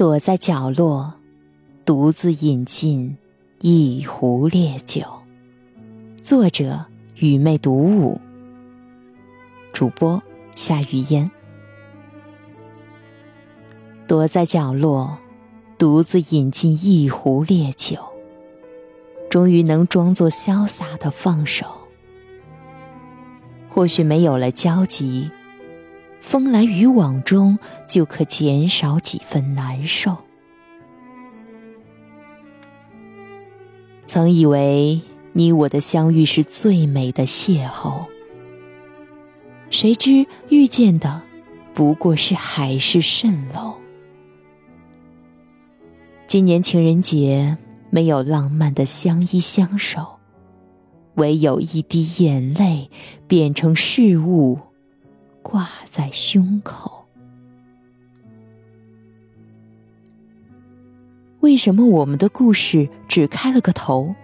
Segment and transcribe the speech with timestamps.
[0.00, 1.12] 躲在角落，
[1.84, 3.18] 独自饮尽
[3.60, 5.02] 一壶烈酒。
[6.22, 6.86] 作者：
[7.16, 8.18] 雨妹独舞。
[9.74, 10.22] 主播：
[10.54, 11.30] 夏雨嫣。
[14.06, 15.18] 躲在角落，
[15.76, 17.98] 独自饮尽一壶烈酒，
[19.28, 21.66] 终于能装作潇洒的放手。
[23.68, 25.30] 或许没有了交集。
[26.20, 27.58] 风来雨往中，
[27.88, 30.16] 就可减少几分难受。
[34.06, 35.00] 曾以为
[35.32, 38.04] 你我的相遇是最美的邂逅，
[39.70, 41.22] 谁知遇见的
[41.74, 43.76] 不过是海市蜃楼。
[46.26, 47.56] 今年情人节
[47.88, 50.18] 没有浪漫的相依相守，
[51.14, 52.90] 唯有一滴眼泪
[53.26, 54.58] 变成事物。
[55.42, 57.06] 挂在胸口。
[61.40, 64.14] 为什么我们的故事只开了个头？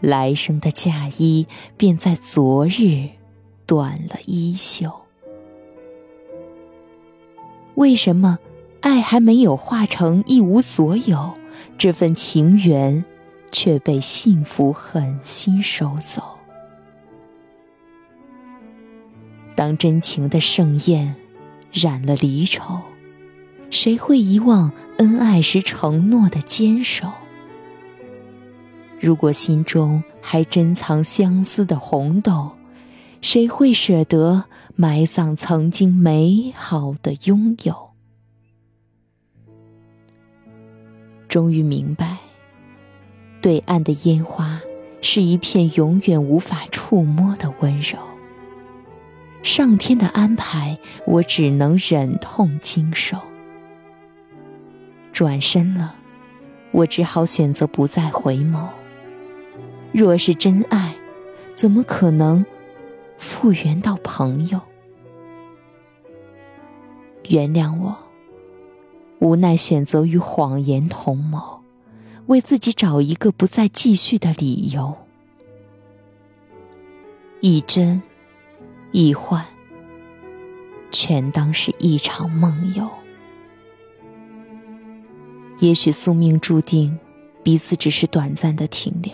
[0.00, 3.08] 来生的嫁衣便在昨日
[3.66, 4.92] 断了衣袖。
[7.76, 8.38] 为什么
[8.80, 11.34] 爱还没有化成一无所有，
[11.78, 13.04] 这份情缘
[13.50, 16.31] 却被幸福狠心收走？
[19.62, 21.14] 当真情的盛宴
[21.70, 22.80] 染了离愁，
[23.70, 27.06] 谁会遗忘恩爱时承诺的坚守？
[28.98, 32.56] 如果心中还珍藏相思的红豆，
[33.20, 37.90] 谁会舍得埋葬曾经美好的拥有？
[41.28, 42.16] 终于明白，
[43.40, 44.60] 对岸的烟花
[45.00, 48.11] 是一片永远无法触摸的温柔。
[49.42, 53.18] 上天的安排，我只能忍痛经受。
[55.12, 55.96] 转身了，
[56.70, 58.68] 我只好选择不再回眸。
[59.92, 60.94] 若是真爱，
[61.56, 62.46] 怎么可能
[63.18, 64.60] 复原到朋友？
[67.28, 67.96] 原谅我，
[69.18, 71.60] 无奈选择与谎言同谋，
[72.26, 74.96] 为自己找一个不再继续的理由。
[77.40, 78.00] 一真。
[78.92, 79.44] 一幻，
[80.90, 82.88] 全当是一场梦游。
[85.60, 86.98] 也许宿命注定，
[87.42, 89.12] 彼此只是短暂的停留。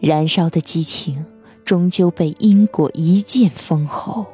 [0.00, 1.24] 燃烧的激情，
[1.64, 4.26] 终究被因果一剑封喉。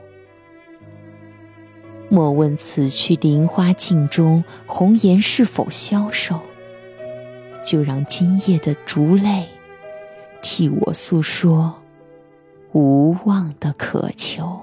[2.09, 6.41] 莫问此去林花镜中，红颜是否消瘦。
[7.62, 9.47] 就让今夜的烛泪，
[10.41, 11.83] 替我诉说。
[12.73, 14.61] 无望的渴求。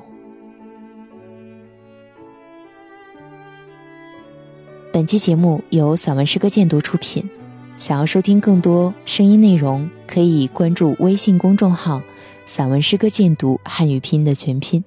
[4.93, 7.29] 本期节目由散文诗歌鉴读出品。
[7.77, 12.01] 想要收听更多声音内容，可以关注微信公众号
[12.47, 14.81] “散文诗歌鉴读”汉语拼音的全拼。